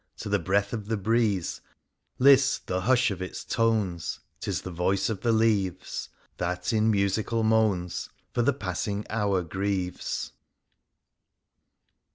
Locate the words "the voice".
4.63-5.09